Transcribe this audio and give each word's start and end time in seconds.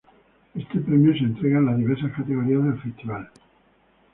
Este 0.55 0.79
premio 0.79 1.13
se 1.13 1.25
entrega 1.25 1.59
en 1.59 1.65
las 1.67 1.77
diversas 1.77 2.11
categorías 2.13 2.63
del 2.63 2.79
festival. 2.81 3.29